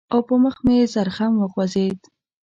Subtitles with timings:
[0.13, 1.99] او مخ په زرخم وخوځېد.